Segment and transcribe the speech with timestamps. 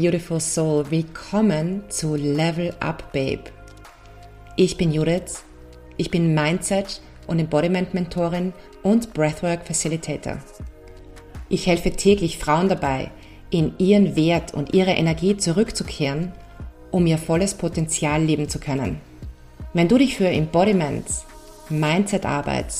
[0.00, 3.42] Beautiful Soul, willkommen zu Level Up Babe.
[4.54, 5.42] Ich bin Judith,
[5.96, 8.52] ich bin Mindset und Embodiment Mentorin
[8.84, 10.38] und Breathwork Facilitator.
[11.48, 13.10] Ich helfe täglich Frauen dabei,
[13.50, 16.30] in ihren Wert und ihre Energie zurückzukehren,
[16.92, 19.00] um ihr volles Potenzial leben zu können.
[19.74, 21.06] Wenn du dich für Embodiment,
[21.70, 22.72] Mindset-Arbeit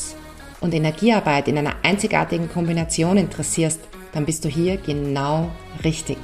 [0.60, 3.80] und Energiearbeit in einer einzigartigen Kombination interessierst,
[4.12, 5.50] dann bist du hier genau
[5.82, 6.18] richtig.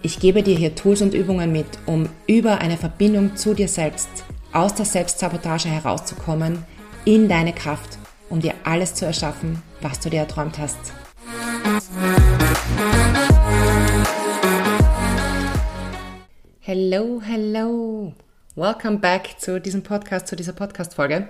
[0.00, 4.08] Ich gebe dir hier Tools und Übungen mit, um über eine Verbindung zu dir selbst,
[4.52, 6.64] aus der Selbstsabotage herauszukommen,
[7.04, 7.98] in deine Kraft,
[8.30, 10.78] um dir alles zu erschaffen, was du dir erträumt hast.
[16.60, 18.14] Hello, hello.
[18.54, 21.26] Welcome back zu diesem Podcast, zu dieser Podcast-Folge.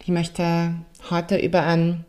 [0.00, 0.76] Ich möchte
[1.10, 2.04] heute über ein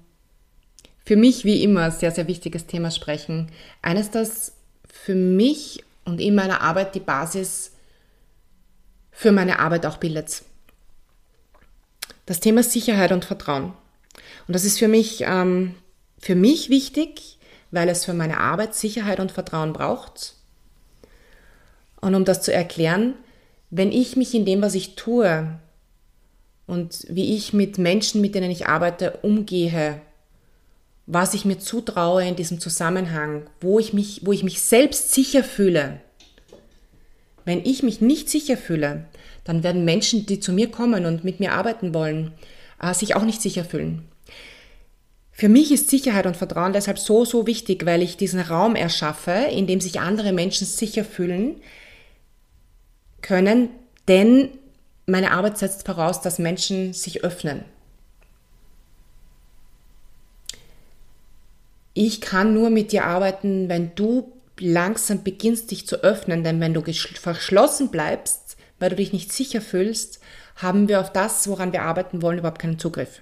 [1.04, 3.48] für mich wie immer sehr, sehr wichtiges Thema sprechen.
[3.82, 4.59] Eines, das
[4.92, 7.72] für mich und in meiner Arbeit die Basis
[9.12, 10.44] für meine Arbeit auch bildet.
[12.26, 13.74] Das Thema Sicherheit und Vertrauen.
[14.48, 15.76] Und das ist für mich, ähm,
[16.20, 17.38] für mich wichtig,
[17.72, 20.36] weil es für meine Arbeit Sicherheit und Vertrauen braucht.
[22.02, 23.14] Und um das zu erklären,
[23.70, 25.60] wenn ich mich in dem, was ich tue
[26.66, 30.02] und wie ich mit Menschen, mit denen ich arbeite, umgehe,
[31.12, 35.44] was ich mir zutraue in diesem Zusammenhang, wo ich mich, wo ich mich selbst sicher
[35.44, 36.02] fühle.
[37.46, 39.06] Wenn ich mich nicht sicher fühle,
[39.44, 42.32] dann werden Menschen, die zu mir kommen und mit mir arbeiten wollen,
[42.80, 44.08] äh, sich auch nicht sicher fühlen.
[45.32, 49.32] Für mich ist Sicherheit und Vertrauen deshalb so, so wichtig, weil ich diesen Raum erschaffe,
[49.32, 51.56] in dem sich andere Menschen sicher fühlen
[53.24, 53.70] können,
[54.08, 54.50] denn
[55.08, 57.64] meine Arbeit setzt voraus, dass Menschen sich öffnen,
[62.02, 66.74] ich kann nur mit dir arbeiten, wenn du langsam beginnst, dich zu öffnen, denn wenn
[66.74, 70.22] du verschlossen bleibst, weil du dich nicht sicher fühlst,
[70.56, 73.22] haben wir auf das, woran wir arbeiten wollen, überhaupt keinen Zugriff.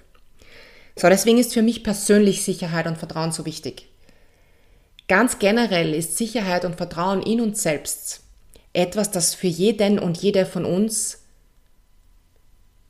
[0.94, 3.88] So, deswegen ist für mich persönlich Sicherheit und Vertrauen so wichtig.
[5.08, 8.20] Ganz generell ist Sicherheit und Vertrauen in uns selbst
[8.74, 11.24] etwas, das für jeden und jede von uns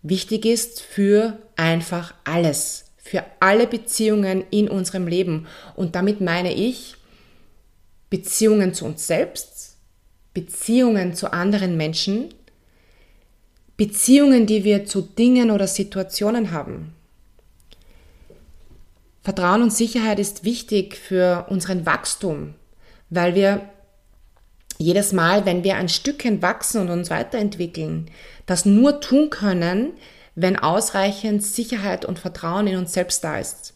[0.03, 5.47] wichtig ist für einfach alles für alle Beziehungen in unserem Leben.
[5.77, 6.95] Und damit meine ich
[8.11, 9.79] Beziehungen zu uns selbst,
[10.35, 12.35] Beziehungen zu anderen Menschen,
[13.79, 16.93] Beziehungen, die wir zu Dingen oder Situationen haben.
[19.23, 22.55] Vertrauen und Sicherheit ist wichtig für unseren Wachstum,
[23.09, 23.71] weil wir
[24.77, 28.11] jedes Mal, wenn wir ein Stückchen wachsen und uns weiterentwickeln,
[28.45, 29.95] das nur tun können,
[30.41, 33.75] wenn ausreichend Sicherheit und Vertrauen in uns selbst da ist.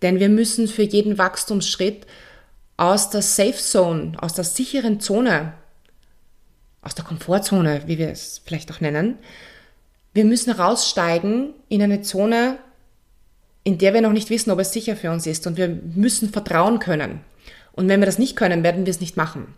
[0.00, 2.06] Denn wir müssen für jeden Wachstumsschritt
[2.78, 5.52] aus der Safe Zone, aus der sicheren Zone,
[6.80, 9.18] aus der Komfortzone, wie wir es vielleicht auch nennen,
[10.14, 12.58] wir müssen raussteigen in eine Zone,
[13.62, 15.46] in der wir noch nicht wissen, ob es sicher für uns ist.
[15.46, 17.20] Und wir müssen vertrauen können.
[17.72, 19.54] Und wenn wir das nicht können, werden wir es nicht machen.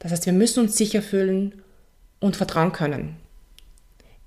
[0.00, 1.62] Das heißt, wir müssen uns sicher fühlen
[2.20, 3.21] und vertrauen können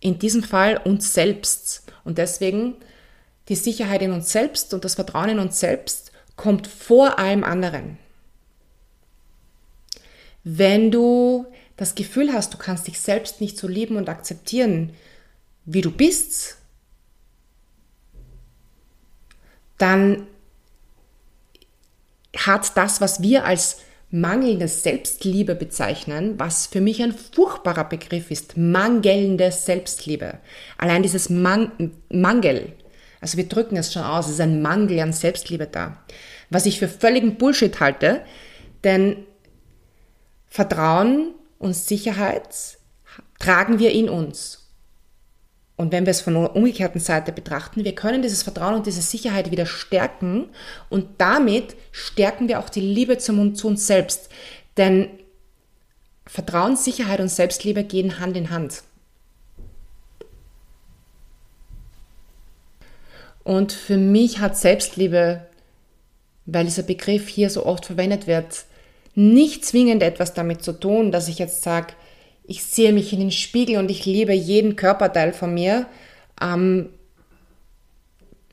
[0.06, 1.84] in diesem Fall uns selbst.
[2.04, 2.76] Und deswegen
[3.50, 7.98] die Sicherheit in uns selbst und das Vertrauen in uns selbst kommt vor allem anderen.
[10.44, 14.94] Wenn du das Gefühl hast, du kannst dich selbst nicht so lieben und akzeptieren,
[15.66, 16.58] wie du bist,
[19.80, 20.28] dann
[22.38, 23.78] hat das, was wir als
[24.16, 28.56] mangelnde Selbstliebe bezeichnen, was für mich ein furchtbarer Begriff ist.
[28.56, 30.40] Mangelnde Selbstliebe.
[30.78, 32.74] Allein dieses Man Mangel,
[33.20, 35.98] also wir drücken es schon aus, es ist ein Mangel an Selbstliebe da.
[36.50, 38.22] Was ich für völligen Bullshit halte,
[38.84, 39.26] denn
[40.48, 42.48] Vertrauen und Sicherheit
[43.40, 44.65] tragen wir in uns.
[45.78, 49.02] Und wenn wir es von der umgekehrten Seite betrachten, wir können dieses Vertrauen und diese
[49.02, 50.50] Sicherheit wieder stärken
[50.90, 54.30] und damit stärken wir auch die Liebe zum, zu uns selbst.
[54.78, 55.10] Denn
[56.26, 58.84] Vertrauen, Sicherheit und Selbstliebe gehen Hand in Hand.
[63.44, 65.46] Und für mich hat Selbstliebe,
[66.46, 68.66] weil dieser Begriff hier so oft verwendet wird,
[69.14, 71.94] nicht zwingend etwas damit zu tun, dass ich jetzt sage,
[72.48, 75.88] ich sehe mich in den Spiegel und ich liebe jeden Körperteil von mir.
[76.42, 76.90] Ähm,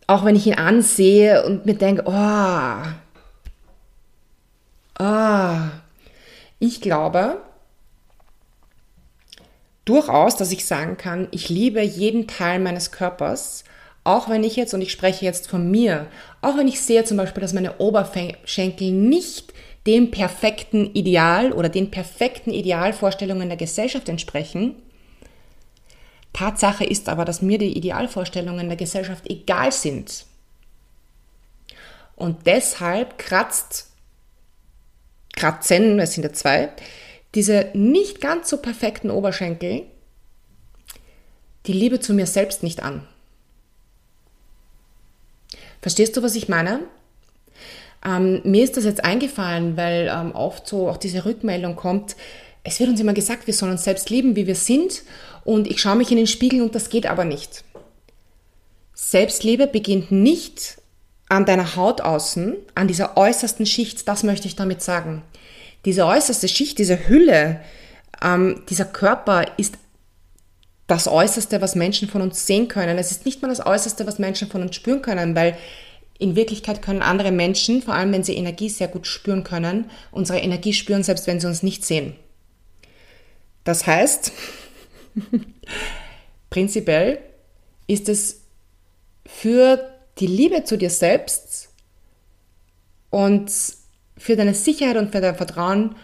[0.07, 2.89] auch wenn ich ihn ansehe und mir denke, oh,
[4.99, 5.57] oh.
[6.59, 7.41] Ich glaube
[9.85, 13.65] durchaus, dass ich sagen kann, ich liebe jeden Teil meines Körpers,
[14.05, 16.07] auch wenn ich jetzt, und ich spreche jetzt von mir,
[16.41, 19.52] auch wenn ich sehe zum Beispiel, dass meine Oberschenkel nicht
[19.87, 24.77] dem perfekten Ideal oder den perfekten Idealvorstellungen der Gesellschaft entsprechen.
[26.33, 30.25] Tatsache ist aber, dass mir die Idealvorstellungen der Gesellschaft egal sind.
[32.15, 33.91] Und deshalb kratzt,
[35.35, 36.71] kratzen, es sind ja zwei,
[37.35, 39.87] diese nicht ganz so perfekten Oberschenkel
[41.67, 43.07] die Liebe zu mir selbst nicht an.
[45.81, 46.81] Verstehst du, was ich meine?
[48.05, 52.17] Ähm, mir ist das jetzt eingefallen, weil ähm, oft so auch diese Rückmeldung kommt,
[52.65, 55.03] es wird uns immer gesagt, wir sollen uns selbst lieben, wie wir sind
[55.45, 57.65] und ich schaue mich in den Spiegel und das geht aber nicht.
[58.95, 60.79] Selbstliebe beginnt nicht
[61.29, 65.23] an deiner Haut außen, an dieser äußersten Schicht, das möchte ich damit sagen.
[65.85, 67.61] Diese äußerste Schicht, diese Hülle,
[68.23, 69.75] ähm, dieser Körper ist
[70.87, 72.99] das Äußerste, was Menschen von uns sehen können.
[72.99, 75.57] Es ist nicht mal das Äußerste, was Menschen von uns spüren können, weil
[76.23, 80.39] in Wirklichkeit können andere Menschen, vor allem wenn sie Energie sehr gut spüren können, unsere
[80.39, 82.15] Energie spüren, selbst wenn sie uns nicht sehen.
[83.65, 84.33] Das heißt,
[86.51, 87.19] prinzipiell
[87.89, 88.43] ist es
[89.27, 89.81] für
[90.19, 91.71] die Liebe zu dir selbst
[93.11, 93.51] und
[94.17, 95.97] für deine Sicherheit und für dein Vertrauen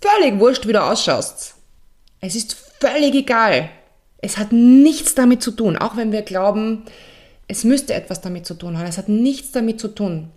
[0.00, 1.54] völlig wurscht, wie du ausschaust.
[2.20, 3.70] Es ist völlig egal.
[4.18, 6.84] Es hat nichts damit zu tun, auch wenn wir glauben,
[7.48, 8.86] es müsste etwas damit zu tun haben.
[8.86, 10.30] Es hat nichts damit zu tun.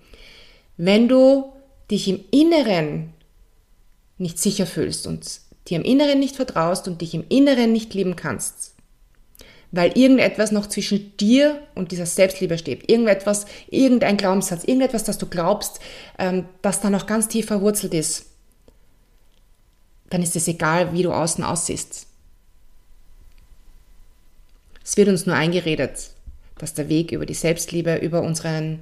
[0.78, 1.54] Wenn du
[1.90, 3.14] dich im Inneren
[4.18, 8.16] nicht sicher fühlst und dir im Inneren nicht vertraust und dich im Inneren nicht lieben
[8.16, 8.74] kannst,
[9.72, 15.28] weil irgendetwas noch zwischen dir und dieser Selbstliebe steht, irgendetwas, irgendein Glaubenssatz, irgendetwas, das du
[15.28, 15.80] glaubst,
[16.18, 18.28] ähm, das da noch ganz tief verwurzelt ist,
[20.10, 22.08] dann ist es egal, wie du außen aussiehst.
[24.84, 26.12] Es wird uns nur eingeredet,
[26.58, 28.80] dass der Weg über die Selbstliebe, über, unseren,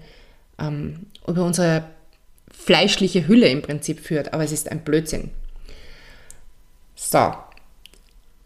[0.60, 1.86] ähm, über unsere
[2.52, 5.32] fleischliche Hülle im Prinzip führt, aber es ist ein Blödsinn.
[6.96, 7.34] So,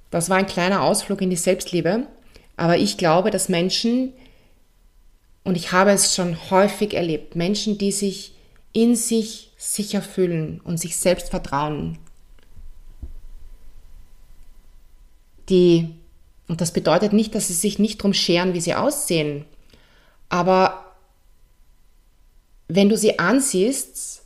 [0.10, 2.08] das war ein kleiner Ausflug in die Selbstliebe,
[2.58, 4.14] aber ich glaube, dass Menschen,
[5.44, 8.34] und ich habe es schon häufig erlebt, Menschen, die sich
[8.74, 11.98] in sich sicher fühlen und sich selbst vertrauen,
[15.50, 15.96] die
[16.50, 19.46] und das bedeutet nicht, dass sie sich nicht drum scheren, wie sie aussehen.
[20.30, 20.96] Aber
[22.68, 24.24] wenn du sie ansiehst,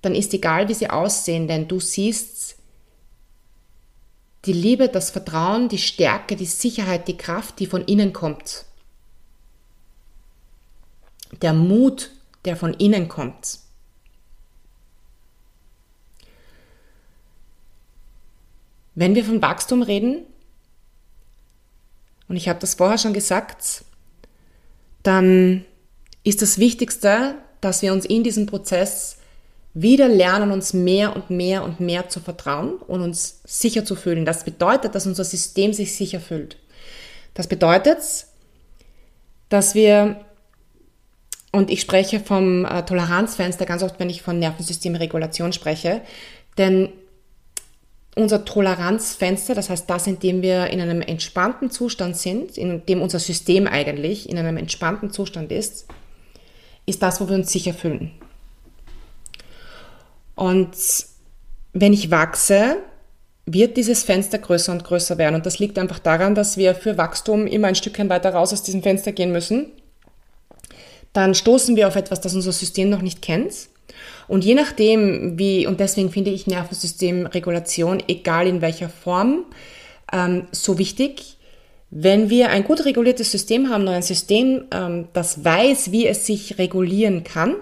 [0.00, 2.56] dann ist egal, wie sie aussehen, denn du siehst
[4.46, 8.64] die Liebe, das Vertrauen, die Stärke, die Sicherheit, die Kraft, die von innen kommt.
[11.42, 12.10] Der Mut,
[12.46, 13.58] der von innen kommt.
[18.94, 20.26] Wenn wir von Wachstum reden,
[22.32, 23.84] und ich habe das vorher schon gesagt,
[25.02, 25.66] dann
[26.24, 29.18] ist das Wichtigste, dass wir uns in diesem Prozess
[29.74, 34.24] wieder lernen, uns mehr und mehr und mehr zu vertrauen und uns sicher zu fühlen.
[34.24, 36.56] Das bedeutet, dass unser System sich sicher fühlt.
[37.34, 37.98] Das bedeutet,
[39.50, 40.24] dass wir,
[41.50, 46.00] und ich spreche vom äh, Toleranzfenster ganz oft, wenn ich von Nervensystemregulation spreche,
[46.56, 46.94] denn
[48.14, 53.00] unser Toleranzfenster, das heißt das, in dem wir in einem entspannten Zustand sind, in dem
[53.00, 55.86] unser System eigentlich in einem entspannten Zustand ist,
[56.84, 58.12] ist das, wo wir uns sicher fühlen.
[60.34, 60.76] Und
[61.72, 62.76] wenn ich wachse,
[63.46, 65.34] wird dieses Fenster größer und größer werden.
[65.34, 68.62] Und das liegt einfach daran, dass wir für Wachstum immer ein Stückchen weiter raus aus
[68.62, 69.72] diesem Fenster gehen müssen.
[71.12, 73.68] Dann stoßen wir auf etwas, das unser System noch nicht kennt.
[74.28, 79.44] Und je nachdem, wie, und deswegen finde ich Nervensystemregulation, egal in welcher Form,
[80.12, 81.36] ähm, so wichtig.
[81.90, 86.58] Wenn wir ein gut reguliertes System haben, ein System, ähm, das weiß, wie es sich
[86.58, 87.56] regulieren kann,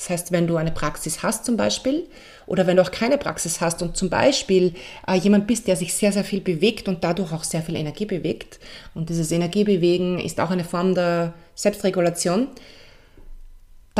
[0.00, 2.06] das heißt, wenn du eine Praxis hast zum Beispiel
[2.46, 4.72] oder wenn du auch keine Praxis hast und zum Beispiel
[5.06, 8.06] äh, jemand bist, der sich sehr, sehr viel bewegt und dadurch auch sehr viel Energie
[8.06, 8.60] bewegt
[8.94, 12.48] und dieses Energiebewegen ist auch eine Form der Selbstregulation,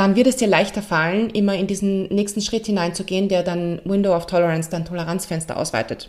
[0.01, 4.17] dann wird es dir leichter fallen, immer in diesen nächsten Schritt hineinzugehen, der dann Window
[4.17, 6.09] of Tolerance, dein Toleranzfenster ausweitet.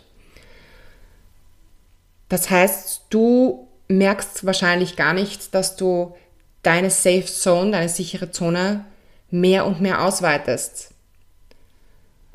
[2.30, 6.14] Das heißt, du merkst wahrscheinlich gar nicht, dass du
[6.62, 8.86] deine Safe Zone, deine sichere Zone
[9.30, 10.94] mehr und mehr ausweitest.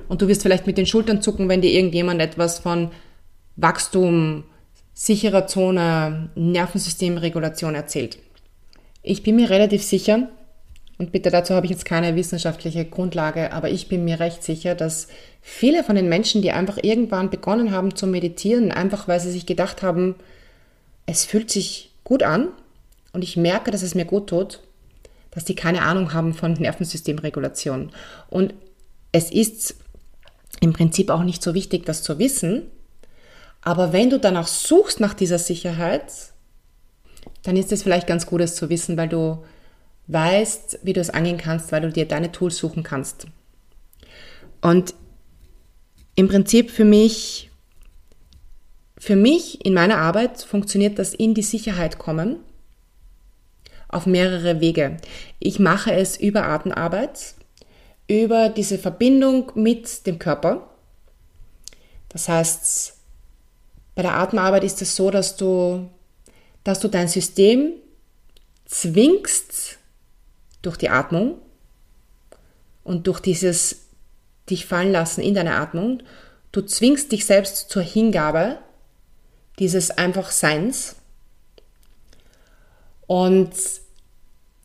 [0.10, 2.92] Und du wirst vielleicht mit den Schultern zucken, wenn dir irgendjemand etwas von
[3.56, 4.44] Wachstum,
[4.94, 8.20] sicherer Zone, Nervensystemregulation erzählt.
[9.02, 10.30] Ich bin mir relativ sicher,
[10.98, 14.74] und bitte dazu habe ich jetzt keine wissenschaftliche Grundlage, aber ich bin mir recht sicher,
[14.74, 15.08] dass
[15.42, 19.46] viele von den Menschen, die einfach irgendwann begonnen haben zu meditieren, einfach weil sie sich
[19.46, 20.16] gedacht haben,
[21.06, 22.50] es fühlt sich gut an
[23.14, 24.62] und ich merke, dass es mir gut tut,
[25.32, 27.92] dass die keine Ahnung haben von Nervensystemregulation.
[28.30, 28.56] Und
[29.12, 29.76] es ist
[30.62, 32.64] im Prinzip auch nicht so wichtig, das zu wissen.
[33.62, 36.12] Aber wenn du danach suchst nach dieser Sicherheit,
[37.44, 39.44] dann ist es vielleicht ganz gut, es zu wissen, weil du
[40.08, 43.28] weißt, wie du es angehen kannst, weil du dir deine Tools suchen kannst.
[44.62, 44.94] Und
[46.16, 47.52] im Prinzip für mich,
[48.98, 52.38] für mich in meiner Arbeit funktioniert das in die Sicherheit kommen
[53.90, 54.98] auf mehrere Wege.
[55.40, 57.36] Ich mache es über Atemarbeit,
[58.08, 60.70] über diese Verbindung mit dem Körper.
[62.10, 62.96] Das heißt,
[63.96, 65.90] bei der Atemarbeit ist es so, dass du,
[66.64, 67.74] dass du dein System
[68.66, 69.77] zwingst
[70.62, 71.38] durch die Atmung
[72.84, 73.88] und durch dieses
[74.50, 76.02] dich fallen lassen in deine Atmung.
[76.52, 78.60] Du zwingst dich selbst zur Hingabe
[79.60, 80.96] dieses einfach Seins.
[83.08, 83.52] Und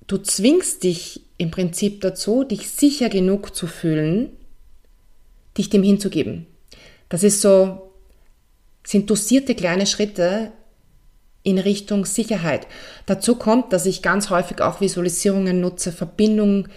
[0.06, 4.36] du zwingst dich im Prinzip dazu, dich sicher genug zu fühlen,
[5.56, 6.46] dich dem hinzugeben.
[7.08, 7.92] Das ist so,
[8.84, 10.52] sind dosierte kleine Schritte
[11.42, 12.66] in Richtung Sicherheit.
[13.06, 16.68] Dazu kommt, dass ich ganz häufig auch Visualisierungen nutze, Verbindung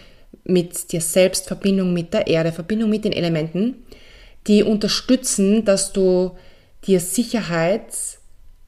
[0.44, 3.76] mit dir selbst, Verbindung mit der Erde, Verbindung mit den Elementen,
[4.48, 6.32] die unterstützen, dass du
[6.86, 8.20] dir Sicherheit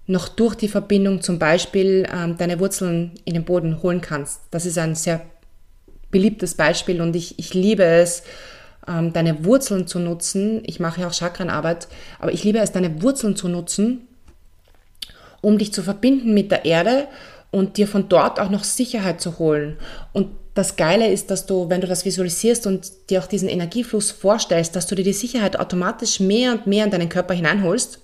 [0.07, 4.41] noch durch die Verbindung zum Beispiel ähm, deine Wurzeln in den Boden holen kannst.
[4.51, 5.21] Das ist ein sehr
[6.09, 8.23] beliebtes Beispiel und ich, ich liebe es,
[8.87, 10.63] ähm, deine Wurzeln zu nutzen.
[10.65, 11.89] Ich mache ja auch Chakrenarbeit,
[12.19, 14.06] aber ich liebe es, deine Wurzeln zu nutzen,
[15.47, 17.07] um dich zu verbinden mit der Erde
[17.51, 19.77] und dir von dort auch noch Sicherheit zu holen.
[20.11, 24.11] Und das Geile ist, dass du, wenn du das visualisierst und dir auch diesen Energiefluss
[24.11, 27.99] vorstellst, dass du dir die Sicherheit automatisch mehr und mehr in deinen Körper hineinholst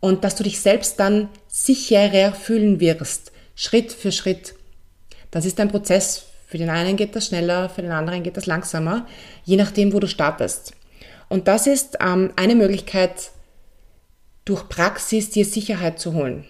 [0.00, 4.54] und dass du dich selbst dann sicherer fühlen wirst, Schritt für Schritt.
[5.30, 8.46] Das ist ein Prozess für den einen geht das schneller, für den anderen geht das
[8.46, 9.06] langsamer,
[9.44, 10.74] je nachdem, wo du startest.
[11.30, 13.30] Und das ist ähm, eine Möglichkeit,
[14.44, 16.44] durch Praxis dir Sicherheit zu holen.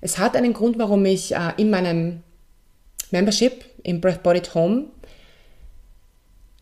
[0.00, 2.22] Es hat einen Grund, warum ich äh, in meinem
[3.10, 4.86] Membership im Breath Body Home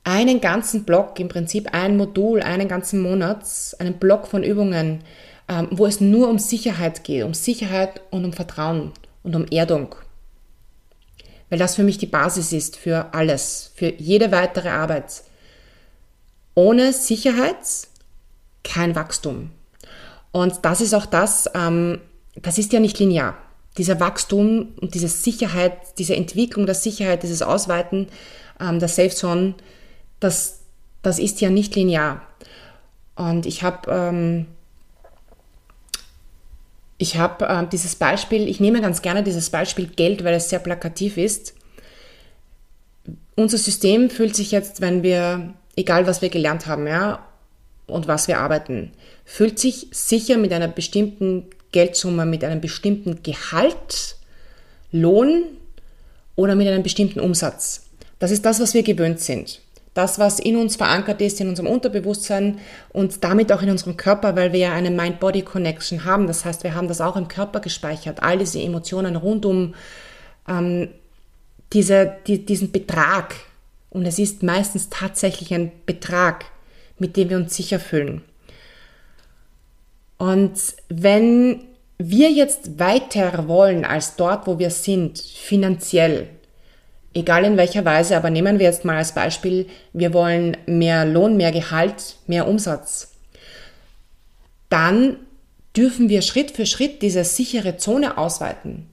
[0.04, 3.44] einen ganzen Block, im Prinzip ein Modul, einen ganzen Monat,
[3.78, 5.04] einen Block von Übungen,
[5.48, 8.92] ähm, wo es nur um Sicherheit geht, um Sicherheit und um Vertrauen
[9.22, 9.94] und um Erdung
[11.50, 15.22] weil das für mich die Basis ist für alles, für jede weitere Arbeit.
[16.54, 17.56] Ohne Sicherheit
[18.62, 19.50] kein Wachstum.
[20.32, 22.00] Und das ist auch das, ähm,
[22.36, 23.36] das ist ja nicht linear.
[23.78, 28.08] Dieser Wachstum und diese Sicherheit, diese Entwicklung der Sicherheit, dieses Ausweiten
[28.60, 29.54] ähm, der Safe Zone,
[30.18, 30.60] das,
[31.02, 32.22] das ist ja nicht linear.
[33.16, 34.46] Und ich habe ähm,
[37.16, 41.16] habe äh, dieses Beispiel, ich nehme ganz gerne dieses Beispiel Geld, weil es sehr plakativ
[41.16, 41.54] ist.
[43.36, 47.26] Unser System fühlt sich jetzt, wenn wir, egal was wir gelernt haben, ja,
[47.90, 48.92] und was wir arbeiten,
[49.24, 54.16] fühlt sich sicher mit einer bestimmten Geldsumme, mit einem bestimmten Gehalt,
[54.92, 55.44] Lohn
[56.36, 57.86] oder mit einem bestimmten Umsatz.
[58.18, 59.60] Das ist das, was wir gewöhnt sind
[59.94, 62.60] das, was in uns verankert ist, in unserem Unterbewusstsein
[62.92, 66.26] und damit auch in unserem Körper, weil wir ja eine Mind-Body-Connection haben.
[66.26, 69.74] Das heißt, wir haben das auch im Körper gespeichert, all diese Emotionen rund um
[70.48, 70.88] ähm,
[71.72, 73.34] diese, die, diesen Betrag.
[73.90, 76.44] Und es ist meistens tatsächlich ein Betrag,
[77.00, 78.22] mit dem wir uns sicher fühlen.
[80.18, 80.52] Und
[80.88, 81.64] wenn
[81.98, 86.28] wir jetzt weiter wollen als dort, wo wir sind, finanziell,
[87.14, 91.36] egal in welcher Weise, aber nehmen wir jetzt mal als Beispiel, wir wollen mehr Lohn,
[91.36, 93.16] mehr Gehalt, mehr Umsatz.
[94.68, 95.16] Dann
[95.76, 98.88] dürfen wir Schritt für Schritt diese sichere Zone ausweiten.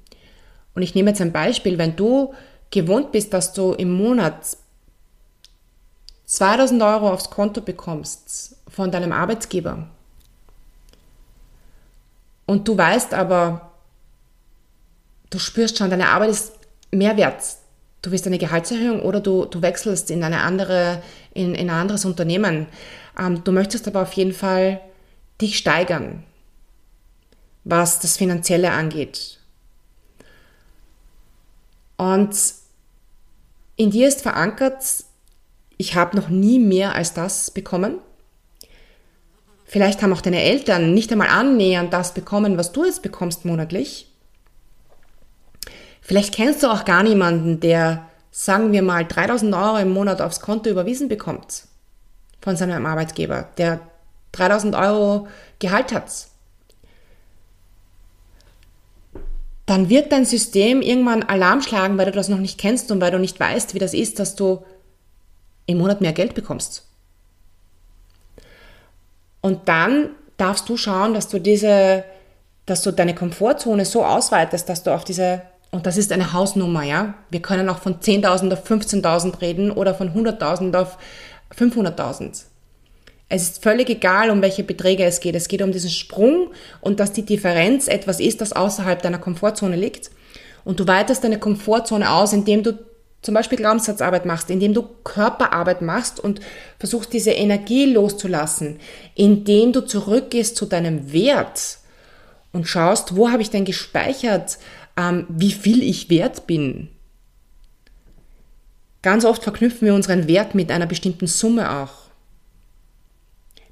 [0.75, 2.33] Und ich nehme jetzt ein Beispiel, wenn du
[2.71, 4.57] gewohnt bist, dass du im Monat
[6.27, 9.87] 2000 Euro aufs Konto bekommst von deinem Arbeitgeber
[12.45, 13.71] und du weißt aber,
[15.29, 16.53] du spürst schon, deine Arbeit ist
[16.91, 17.43] mehr wert,
[18.01, 21.01] du willst eine Gehaltserhöhung oder du, du wechselst in, eine andere,
[21.33, 22.67] in, in ein anderes Unternehmen.
[23.19, 24.81] Ähm, du möchtest aber auf jeden Fall
[25.41, 26.23] dich steigern,
[27.63, 29.39] was das Finanzielle angeht.
[31.97, 32.35] Und
[33.75, 34.83] in dir ist verankert,
[35.77, 37.99] ich habe noch nie mehr als das bekommen.
[39.65, 44.07] Vielleicht haben auch deine Eltern nicht einmal annähernd das bekommen, was du jetzt bekommst monatlich.
[46.01, 50.39] Vielleicht kennst du auch gar niemanden, der, sagen wir mal, 3000 Euro im Monat aufs
[50.39, 51.63] Konto überwiesen bekommt
[52.39, 53.81] von seinem Arbeitgeber, der
[54.31, 55.27] 3000 Euro
[55.59, 56.27] Gehalt hat.
[59.65, 63.11] Dann wird dein System irgendwann Alarm schlagen, weil du das noch nicht kennst und weil
[63.11, 64.63] du nicht weißt, wie das ist, dass du
[65.67, 66.87] im Monat mehr Geld bekommst.
[69.41, 72.03] Und dann darfst du schauen, dass du diese,
[72.65, 76.83] dass du deine Komfortzone so ausweitest, dass du auf diese, und das ist eine Hausnummer,
[76.83, 77.13] ja.
[77.29, 80.97] Wir können auch von 10.000 auf 15.000 reden oder von 100.000 auf
[81.55, 82.45] 500.000.
[83.29, 85.35] Es ist völlig egal, um welche Beträge es geht.
[85.35, 89.75] Es geht um diesen Sprung und dass die Differenz etwas ist, das außerhalb deiner Komfortzone
[89.75, 90.11] liegt.
[90.63, 92.77] Und du weitest deine Komfortzone aus, indem du
[93.21, 96.39] zum Beispiel Glaubenssatzarbeit machst, indem du Körperarbeit machst und
[96.79, 98.79] versuchst, diese Energie loszulassen,
[99.15, 101.79] indem du zurückgehst zu deinem Wert
[102.53, 104.57] und schaust, wo habe ich denn gespeichert,
[104.97, 106.89] ähm, wie viel ich wert bin.
[109.01, 112.09] Ganz oft verknüpfen wir unseren Wert mit einer bestimmten Summe auch,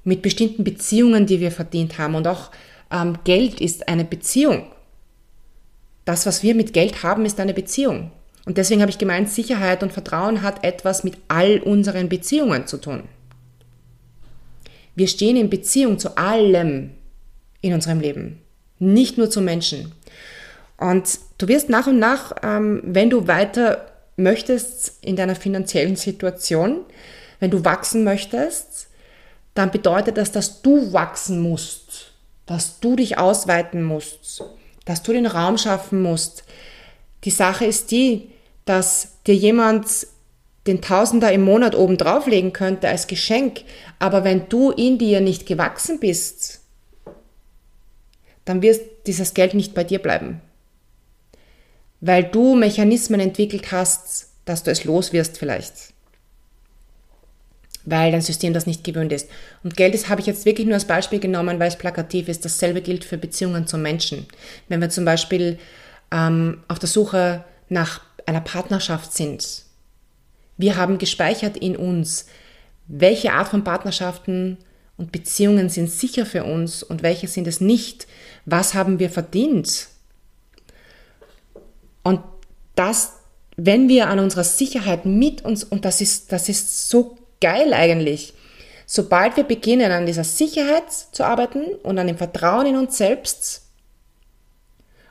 [0.04, 2.14] mit bestimmten Beziehungen, die wir verdient haben.
[2.14, 2.50] Und auch
[2.90, 4.70] ähm, Geld ist eine Beziehung.
[6.04, 8.12] Das, was wir mit Geld haben, ist eine Beziehung.
[8.46, 12.78] Und deswegen habe ich gemeint, Sicherheit und Vertrauen hat etwas mit all unseren Beziehungen zu
[12.78, 13.02] tun.
[14.94, 16.92] Wir stehen in Beziehung zu allem
[17.60, 18.40] in unserem Leben,
[18.78, 19.92] nicht nur zu Menschen.
[20.78, 26.80] Und du wirst nach und nach, ähm, wenn du weiter möchtest in deiner finanziellen Situation,
[27.40, 28.88] wenn du wachsen möchtest,
[29.54, 32.12] dann bedeutet das, dass du wachsen musst,
[32.46, 34.44] dass du dich ausweiten musst,
[34.84, 36.44] dass du den Raum schaffen musst.
[37.24, 38.30] Die Sache ist die,
[38.66, 40.06] dass dir jemand
[40.66, 43.62] den Tausender im Monat oben drauflegen könnte als Geschenk,
[43.98, 46.60] aber wenn du in dir nicht gewachsen bist,
[48.44, 50.40] dann wird dieses Geld nicht bei dir bleiben.
[52.00, 55.92] Weil du Mechanismen entwickelt hast, dass du es los wirst vielleicht.
[57.84, 59.28] Weil dein System das nicht gewöhnt ist.
[59.62, 62.44] Und Geld ist, habe ich jetzt wirklich nur als Beispiel genommen, weil es plakativ ist.
[62.44, 64.26] Dasselbe gilt für Beziehungen zu Menschen.
[64.68, 65.58] Wenn wir zum Beispiel
[66.10, 69.62] ähm, auf der Suche nach einer Partnerschaft sind.
[70.56, 72.26] Wir haben gespeichert in uns,
[72.86, 74.58] welche Art von Partnerschaften
[74.96, 78.06] und Beziehungen sind sicher für uns und welche sind es nicht.
[78.44, 79.88] Was haben wir verdient?
[82.02, 82.20] Und
[82.74, 83.14] das,
[83.56, 88.32] wenn wir an unserer Sicherheit mit uns, und das ist, das ist so geil eigentlich,
[88.86, 93.62] sobald wir beginnen an dieser Sicherheit zu arbeiten und an dem Vertrauen in uns selbst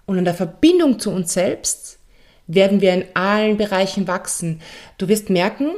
[0.06, 1.99] und an der Verbindung zu uns selbst,
[2.47, 4.62] werden wir in allen Bereichen wachsen.
[4.97, 5.71] Du wirst merken,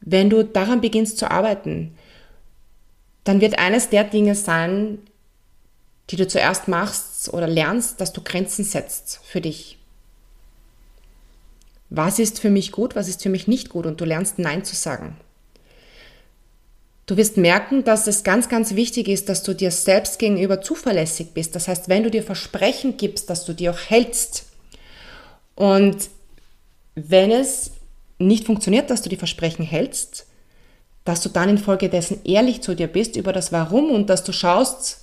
[0.00, 1.96] wenn du daran beginnst zu arbeiten,
[3.24, 4.98] dann wird eines der Dinge sein,
[6.10, 9.78] die du zuerst machst oder lernst, dass du Grenzen setzt für dich.
[11.90, 14.64] Was ist für mich gut, was ist für mich nicht gut und du lernst Nein
[14.64, 15.16] zu sagen.
[17.06, 21.32] Du wirst merken, dass es ganz, ganz wichtig ist, dass du dir selbst gegenüber zuverlässig
[21.34, 21.54] bist.
[21.54, 24.46] Das heißt, wenn du dir Versprechen gibst, dass du die auch hältst.
[25.54, 26.08] Und
[26.94, 27.72] wenn es
[28.18, 30.26] nicht funktioniert, dass du die Versprechen hältst,
[31.04, 35.00] dass du dann infolgedessen ehrlich zu dir bist über das Warum und dass du schaust,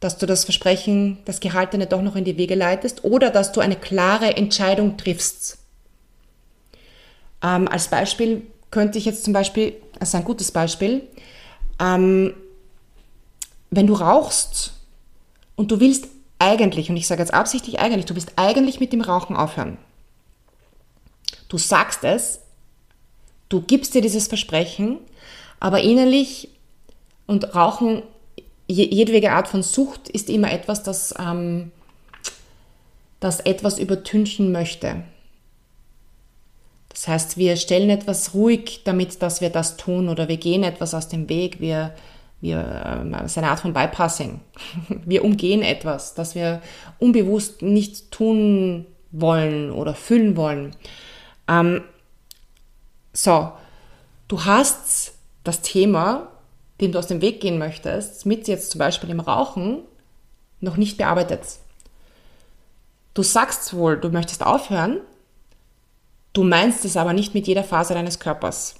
[0.00, 3.60] dass du das Versprechen, das Gehaltene doch noch in die Wege leitest oder dass du
[3.60, 5.58] eine klare Entscheidung triffst.
[7.42, 11.02] Ähm, als Beispiel könnte ich jetzt zum Beispiel, das ist ein gutes Beispiel,
[11.80, 12.34] ähm,
[13.70, 14.74] wenn du rauchst
[15.56, 16.06] und du willst
[16.38, 19.78] eigentlich, und ich sage jetzt absichtlich eigentlich, du willst eigentlich mit dem Rauchen aufhören.
[21.48, 22.40] Du sagst es,
[23.48, 24.98] du gibst dir dieses Versprechen,
[25.60, 26.50] aber innerlich
[27.26, 28.02] und Rauchen,
[28.66, 31.72] jedwege Art von Sucht ist immer etwas, das, ähm,
[33.20, 35.02] das etwas übertünchen möchte.
[36.90, 40.94] Das heißt, wir stellen etwas ruhig damit, dass wir das tun oder wir gehen etwas
[40.94, 41.94] aus dem Weg, wir
[42.40, 44.40] wir, äh, es ist eine Art von Bypassing.
[45.04, 46.62] Wir umgehen etwas, das wir
[46.98, 50.76] unbewusst nicht tun wollen oder fühlen wollen.
[51.48, 51.82] Ähm,
[53.12, 53.52] so,
[54.28, 56.28] du hast das Thema,
[56.80, 59.80] dem du aus dem Weg gehen möchtest, mit jetzt zum Beispiel im Rauchen,
[60.60, 61.40] noch nicht bearbeitet.
[63.14, 65.00] Du sagst wohl, du möchtest aufhören,
[66.32, 68.76] du meinst es aber nicht mit jeder Phase deines Körpers.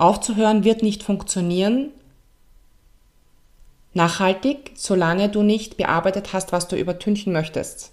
[0.00, 1.90] Aufzuhören wird nicht funktionieren,
[3.92, 7.92] nachhaltig, solange du nicht bearbeitet hast, was du übertünchen möchtest.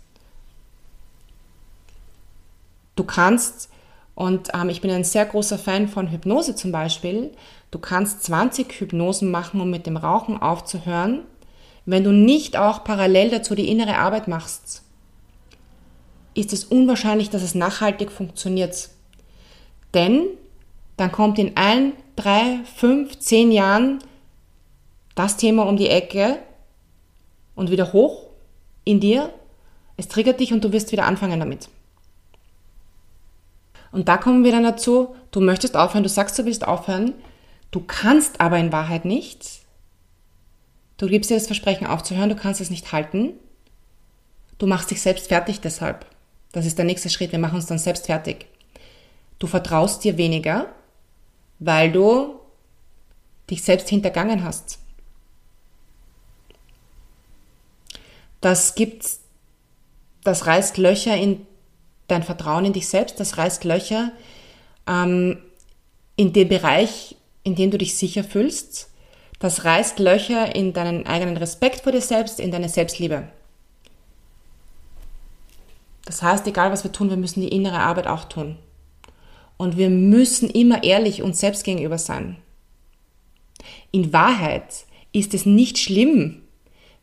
[2.95, 3.69] Du kannst,
[4.15, 7.31] und ähm, ich bin ein sehr großer Fan von Hypnose zum Beispiel,
[7.71, 11.23] du kannst 20 Hypnosen machen, um mit dem Rauchen aufzuhören,
[11.85, 14.81] wenn du nicht auch parallel dazu die innere Arbeit machst.
[16.35, 18.91] Ist es unwahrscheinlich, dass es nachhaltig funktioniert.
[19.93, 20.21] Denn
[20.97, 23.99] dann kommt in ein, drei, fünf, zehn Jahren
[25.15, 26.39] das Thema um die Ecke
[27.55, 28.23] und wieder hoch
[28.83, 29.33] in dir.
[29.95, 31.69] Es triggert dich und du wirst wieder anfangen damit.
[33.91, 37.13] Und da kommen wir dann dazu, du möchtest aufhören, du sagst, du willst aufhören,
[37.71, 39.61] du kannst aber in Wahrheit nicht.
[40.97, 43.33] Du gibst dir das Versprechen aufzuhören, du kannst es nicht halten.
[44.57, 46.05] Du machst dich selbst fertig deshalb.
[46.51, 48.47] Das ist der nächste Schritt, wir machen uns dann selbst fertig.
[49.39, 50.67] Du vertraust dir weniger,
[51.59, 52.39] weil du
[53.49, 54.79] dich selbst hintergangen hast.
[58.41, 59.07] Das gibt,
[60.23, 61.45] das reißt Löcher in
[62.07, 64.11] dein Vertrauen in dich selbst, das reißt Löcher
[64.85, 65.39] ähm,
[66.15, 68.89] in den Bereich, in dem du dich sicher fühlst.
[69.39, 73.27] Das reißt Löcher in deinen eigenen Respekt vor dir selbst, in deine Selbstliebe.
[76.05, 78.57] Das heißt, egal was wir tun, wir müssen die innere Arbeit auch tun.
[79.57, 82.37] Und wir müssen immer ehrlich uns selbst gegenüber sein.
[83.91, 86.43] In Wahrheit ist es nicht schlimm,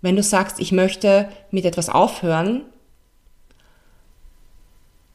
[0.00, 2.62] wenn du sagst, ich möchte mit etwas aufhören,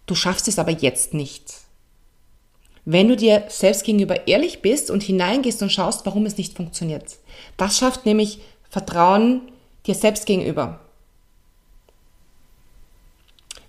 [0.05, 1.53] du schaffst es aber jetzt nicht.
[2.85, 7.17] Wenn du dir selbst gegenüber ehrlich bist und hineingehst und schaust, warum es nicht funktioniert.
[7.55, 9.41] Das schafft nämlich Vertrauen
[9.85, 10.79] dir selbst gegenüber.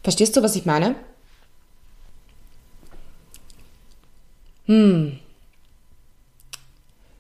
[0.03, 0.95] Verstehst du, was ich meine?
[4.71, 5.19] Hm.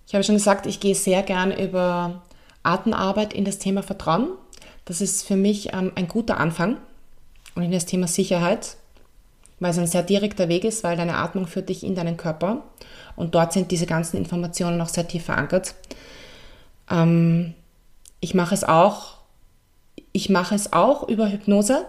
[0.06, 2.22] Ich habe schon gesagt, ich gehe sehr gern über
[2.62, 4.28] Atemarbeit in das Thema Vertrauen.
[4.84, 6.76] Das ist für mich ähm, ein guter Anfang
[7.56, 8.76] und in das Thema Sicherheit,
[9.58, 12.62] weil es ein sehr direkter Weg ist, weil deine Atmung führt dich in deinen Körper
[13.16, 15.74] und dort sind diese ganzen Informationen noch sehr tief verankert.
[16.88, 17.54] Ähm,
[18.20, 19.16] ich mache es auch,
[20.12, 21.84] ich mache es auch über Hypnose.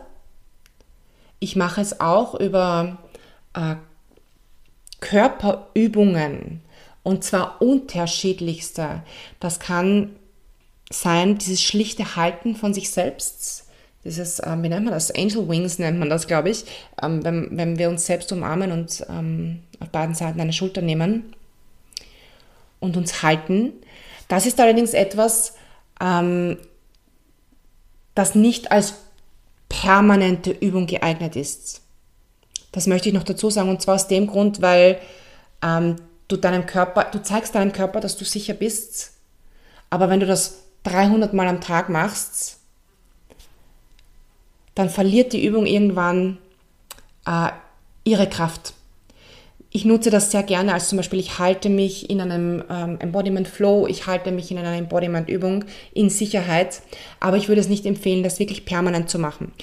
[1.39, 2.97] Ich mache es auch über
[3.53, 3.75] äh,
[5.01, 6.61] Körperübungen
[7.03, 9.03] und zwar unterschiedlichste.
[9.39, 10.15] Das kann
[10.89, 13.65] sein, dieses schlichte Halten von sich selbst,
[14.03, 15.11] dieses, ähm, wie nennt man das?
[15.11, 16.65] Angel Wings nennt man das, glaube ich,
[17.01, 21.33] ähm, wenn, wenn wir uns selbst umarmen und ähm, auf beiden Seiten eine Schulter nehmen
[22.79, 23.73] und uns halten.
[24.27, 25.53] Das ist allerdings etwas,
[25.99, 26.57] ähm,
[28.15, 28.95] das nicht als
[29.69, 31.81] permanente Übung geeignet ist.
[32.71, 34.99] Das möchte ich noch dazu sagen und zwar aus dem Grund, weil
[35.61, 39.13] ähm, du deinem Körper, du zeigst deinem Körper, dass du sicher bist,
[39.89, 42.59] aber wenn du das 300 Mal am Tag machst,
[44.75, 46.37] dann verliert die Übung irgendwann
[47.25, 47.49] äh,
[48.03, 48.73] ihre Kraft.
[49.73, 53.47] Ich nutze das sehr gerne als zum Beispiel, ich halte mich in einem ähm, Embodiment
[53.47, 56.81] Flow, ich halte mich in einer Embodiment Übung in Sicherheit,
[57.21, 59.53] aber ich würde es nicht empfehlen, das wirklich permanent zu machen.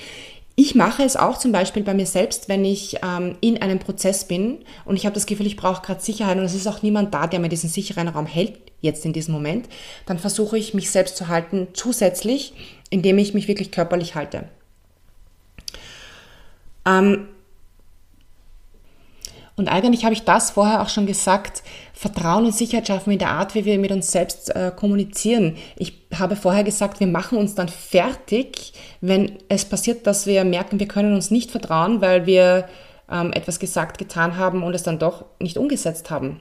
[0.61, 4.27] Ich mache es auch zum Beispiel bei mir selbst, wenn ich ähm, in einem Prozess
[4.27, 7.15] bin und ich habe das Gefühl, ich brauche gerade Sicherheit und es ist auch niemand
[7.15, 9.69] da, der mir diesen sicheren Raum hält, jetzt in diesem Moment,
[10.05, 12.55] dann versuche ich mich selbst zu halten, zusätzlich,
[12.91, 14.49] indem ich mich wirklich körperlich halte.
[16.85, 17.29] Ähm,
[19.59, 23.31] und eigentlich habe ich das vorher auch schon gesagt, Vertrauen und Sicherheit schaffen in der
[23.31, 25.57] Art, wie wir mit uns selbst äh, kommunizieren.
[25.77, 30.79] Ich habe vorher gesagt, wir machen uns dann fertig, wenn es passiert, dass wir merken,
[30.79, 32.69] wir können uns nicht vertrauen, weil wir
[33.11, 36.41] ähm, etwas gesagt, getan haben und es dann doch nicht umgesetzt haben.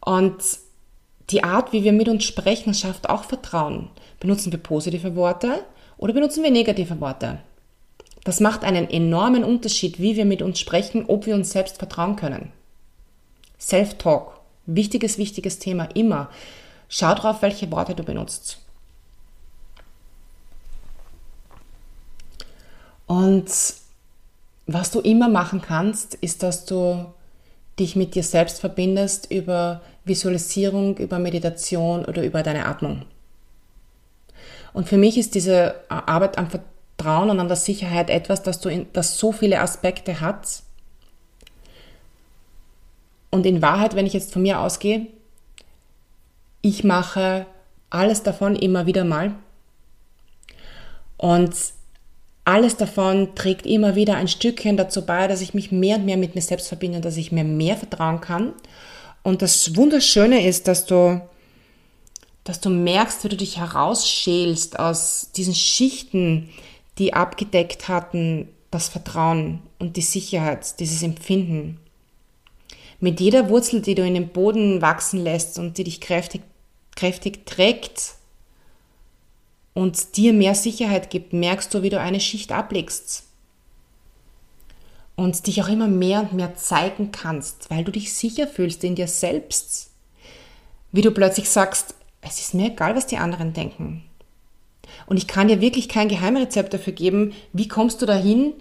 [0.00, 0.36] Und
[1.30, 3.88] die Art, wie wir mit uns sprechen, schafft auch Vertrauen.
[4.20, 5.64] Benutzen wir positive Worte
[5.96, 7.38] oder benutzen wir negative Worte?
[8.26, 12.16] Das macht einen enormen Unterschied, wie wir mit uns sprechen, ob wir uns selbst vertrauen
[12.16, 12.50] können.
[13.60, 14.40] Self-Talk.
[14.66, 15.84] Wichtiges, wichtiges Thema.
[15.94, 16.28] Immer.
[16.88, 18.58] Schau drauf, welche Worte du benutzt.
[23.06, 23.48] Und
[24.66, 27.06] was du immer machen kannst, ist, dass du
[27.78, 33.04] dich mit dir selbst verbindest über Visualisierung, über Meditation oder über deine Atmung.
[34.72, 38.60] Und für mich ist diese Arbeit am Vertrauen Vertrauen und an der Sicherheit etwas, das,
[38.60, 40.62] du in, das so viele Aspekte hat.
[43.30, 45.06] Und in Wahrheit, wenn ich jetzt von mir ausgehe,
[46.62, 47.46] ich mache
[47.90, 49.34] alles davon immer wieder mal.
[51.16, 51.54] Und
[52.44, 56.16] alles davon trägt immer wieder ein Stückchen dazu bei, dass ich mich mehr und mehr
[56.16, 58.52] mit mir selbst verbinde dass ich mir mehr vertrauen kann.
[59.22, 61.20] Und das Wunderschöne ist, dass du,
[62.44, 66.50] dass du merkst, wie du dich herausschälst aus diesen Schichten,
[66.98, 71.78] die abgedeckt hatten das Vertrauen und die Sicherheit, dieses Empfinden.
[73.00, 76.42] Mit jeder Wurzel, die du in den Boden wachsen lässt und die dich kräftig,
[76.94, 78.14] kräftig trägt
[79.74, 83.24] und dir mehr Sicherheit gibt, merkst du, wie du eine Schicht ablegst
[85.16, 88.94] und dich auch immer mehr und mehr zeigen kannst, weil du dich sicher fühlst in
[88.94, 89.90] dir selbst.
[90.92, 94.05] Wie du plötzlich sagst, es ist mir egal, was die anderen denken.
[95.06, 98.52] Und ich kann dir wirklich kein Geheimrezept dafür geben, wie kommst du dahin,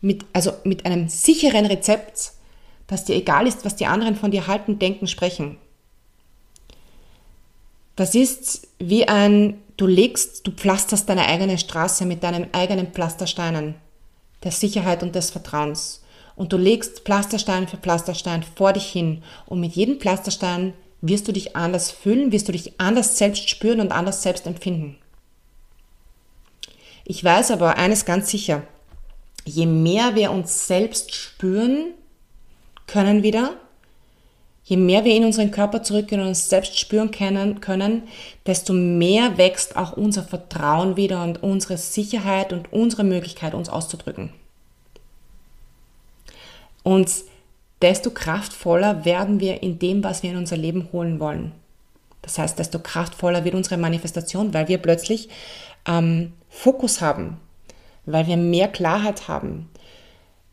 [0.00, 2.32] mit, also mit einem sicheren Rezept,
[2.86, 5.56] dass dir egal ist, was die anderen von dir halten, denken, sprechen.
[7.96, 13.76] Das ist wie ein, du legst, du pflasterst deine eigene Straße mit deinen eigenen Pflastersteinen
[14.42, 16.02] der Sicherheit und des Vertrauens.
[16.36, 19.22] Und du legst Pflasterstein für Pflasterstein vor dich hin.
[19.46, 23.80] Und mit jedem Pflasterstein wirst du dich anders fühlen, wirst du dich anders selbst spüren
[23.80, 24.98] und anders selbst empfinden.
[27.04, 28.62] Ich weiß aber eines ganz sicher.
[29.44, 31.92] Je mehr wir uns selbst spüren
[32.86, 33.54] können wieder,
[34.64, 38.04] je mehr wir in unseren Körper zurückgehen und uns selbst spüren können, können,
[38.46, 44.30] desto mehr wächst auch unser Vertrauen wieder und unsere Sicherheit und unsere Möglichkeit, uns auszudrücken.
[46.82, 47.10] Und
[47.82, 51.52] desto kraftvoller werden wir in dem, was wir in unser Leben holen wollen.
[52.22, 55.28] Das heißt, desto kraftvoller wird unsere Manifestation, weil wir plötzlich
[55.86, 57.40] ähm, Fokus haben,
[58.06, 59.68] weil wir mehr Klarheit haben,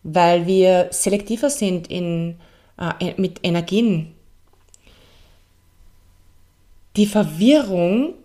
[0.02, 2.40] weil wir selektiver sind in,
[2.78, 4.14] äh, mit Energien.
[6.96, 8.16] Die Verwirrung,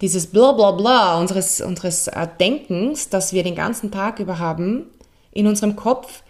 [0.00, 4.86] dieses Blablabla unseres, unseres äh, Denkens, das wir den ganzen Tag über haben,
[5.30, 6.22] in unserem Kopf,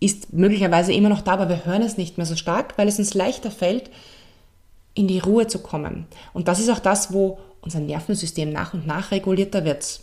[0.00, 3.00] ist möglicherweise immer noch da, aber wir hören es nicht mehr so stark, weil es
[3.00, 3.90] uns leichter fällt,
[4.94, 6.06] in die Ruhe zu kommen.
[6.32, 10.00] Und das ist auch das, wo unser Nervensystem nach und nach regulierter wird.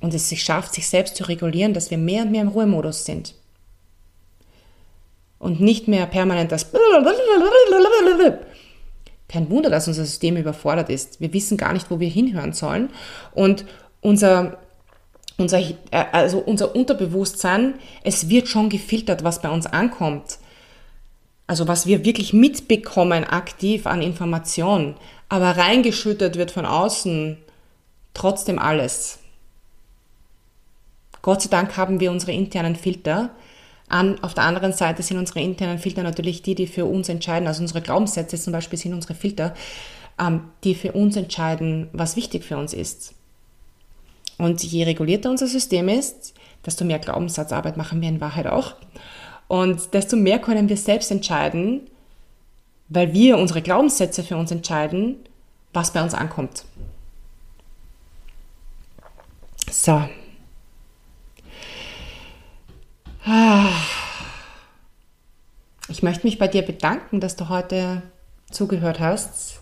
[0.00, 3.04] Und es sich schafft, sich selbst zu regulieren, dass wir mehr und mehr im Ruhemodus
[3.04, 3.34] sind.
[5.38, 6.66] Und nicht mehr permanent das
[9.30, 11.20] kein Wunder, dass unser System überfordert ist.
[11.20, 12.90] Wir wissen gar nicht, wo wir hinhören sollen.
[13.32, 13.64] Und
[14.00, 14.58] unser,
[15.38, 20.38] unser, also unser Unterbewusstsein, es wird schon gefiltert, was bei uns ankommt.
[21.46, 24.96] Also was wir wirklich mitbekommen aktiv an Informationen
[25.30, 27.38] aber reingeschüttet wird von außen
[28.12, 29.20] trotzdem alles.
[31.22, 33.30] Gott sei Dank haben wir unsere internen Filter.
[33.88, 37.46] An, auf der anderen Seite sind unsere internen Filter natürlich die, die für uns entscheiden.
[37.46, 39.54] Also unsere Glaubenssätze zum Beispiel sind unsere Filter,
[40.18, 43.14] ähm, die für uns entscheiden, was wichtig für uns ist.
[44.36, 46.34] Und je regulierter unser System ist,
[46.66, 48.74] desto mehr Glaubenssatzarbeit machen wir in Wahrheit auch.
[49.46, 51.82] Und desto mehr können wir selbst entscheiden,
[52.90, 55.16] weil wir unsere Glaubenssätze für uns entscheiden,
[55.72, 56.64] was bei uns ankommt.
[59.70, 60.02] So.
[65.88, 68.02] Ich möchte mich bei dir bedanken, dass du heute
[68.50, 69.60] zugehört hast,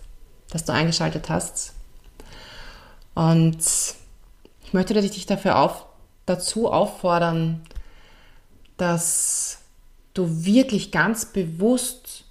[0.49, 1.73] dass du eingeschaltet hast.
[3.13, 3.59] Und
[4.63, 5.85] ich möchte dich dafür auf,
[6.25, 7.61] dazu auffordern,
[8.77, 9.59] dass
[10.15, 12.25] du wirklich ganz bewusst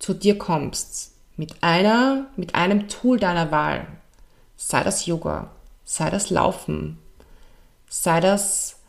[0.00, 3.86] zu dir kommst mit einer, mit einem Tool deiner Wahl,
[4.56, 5.50] sei das Yoga,
[5.84, 6.98] sei das Laufen,
[7.88, 8.80] sei das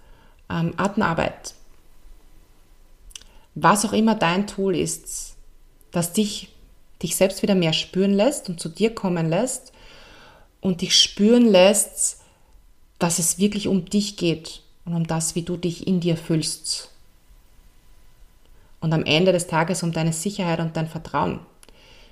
[0.50, 1.54] ähm, Atemarbeit,
[3.54, 5.36] was auch immer dein Tool ist,
[5.92, 6.50] das dich,
[7.04, 9.74] dich selbst wieder mehr spüren lässt und zu dir kommen lässt
[10.62, 12.22] und dich spüren lässt,
[13.00, 16.91] dass es wirklich um dich geht und um das, wie du dich in dir fühlst
[18.82, 21.40] und am Ende des Tages um deine Sicherheit und dein Vertrauen.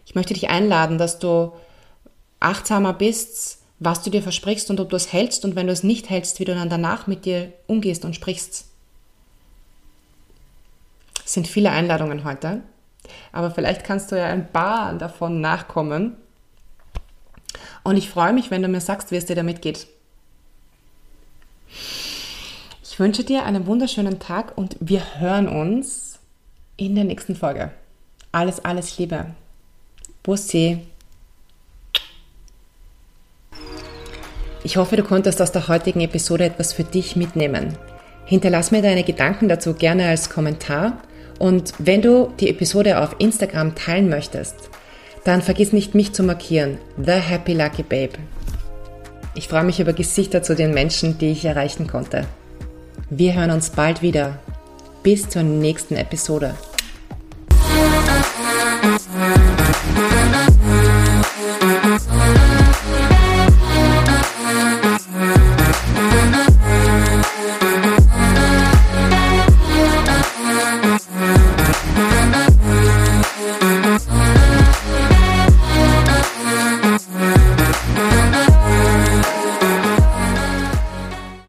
[0.06, 1.52] Ich möchte dich einladen, dass du
[2.40, 5.84] achtsamer bist, was du dir versprichst und ob du es hältst und wenn du es
[5.84, 8.66] nicht hältst, wie du dann danach mit dir umgehst und sprichst.
[11.26, 12.62] Es sind viele Einladungen heute,
[13.32, 16.16] aber vielleicht kannst du ja ein paar davon nachkommen.
[17.84, 19.88] Und ich freue mich, wenn du mir sagst, wie es dir damit geht.
[22.84, 26.09] Ich wünsche dir einen wunderschönen Tag und wir hören uns
[26.80, 27.72] in der nächsten Folge.
[28.32, 29.26] Alles, alles Liebe.
[30.24, 30.80] Bussi.
[34.64, 37.78] Ich hoffe, du konntest aus der heutigen Episode etwas für dich mitnehmen.
[38.26, 41.02] Hinterlass mir deine Gedanken dazu gerne als Kommentar
[41.40, 44.70] und wenn du die Episode auf Instagram teilen möchtest,
[45.24, 48.20] dann vergiss nicht mich zu markieren, The Happy Lucky Babe.
[49.36, 52.26] Ich freue mich über Gesichter zu den Menschen, die ich erreichen konnte.
[53.10, 54.38] Wir hören uns bald wieder.
[55.02, 56.56] Bis zur nächsten Episode.